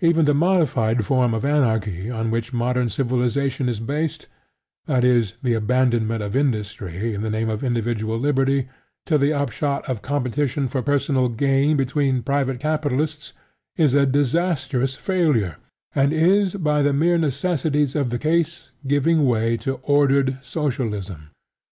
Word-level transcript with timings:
Even 0.00 0.24
the 0.24 0.34
modified 0.34 1.06
form 1.06 1.32
of 1.32 1.44
anarchy 1.44 2.10
on 2.10 2.32
which 2.32 2.52
modern 2.52 2.88
civilization 2.90 3.68
is 3.68 3.78
based: 3.78 4.26
that 4.86 5.04
is, 5.04 5.34
the 5.44 5.52
abandonment 5.54 6.20
of 6.20 6.34
industry, 6.34 7.14
in 7.14 7.22
the 7.22 7.30
name 7.30 7.48
of 7.48 7.62
individual 7.62 8.18
liberty, 8.18 8.68
to 9.06 9.16
the 9.16 9.32
upshot 9.32 9.88
of 9.88 10.02
competition 10.02 10.66
for 10.66 10.82
personal 10.82 11.28
gain 11.28 11.76
between 11.76 12.24
private 12.24 12.58
capitalists, 12.58 13.32
is 13.76 13.94
a 13.94 14.04
disastrous 14.04 14.96
failure, 14.96 15.58
and 15.94 16.12
is, 16.12 16.56
by 16.56 16.82
the 16.82 16.92
mere 16.92 17.16
necessities 17.16 17.94
of 17.94 18.10
the 18.10 18.18
case, 18.18 18.72
giving 18.84 19.26
way 19.26 19.56
to 19.56 19.74
ordered 19.84 20.38
Socialism. 20.42 21.30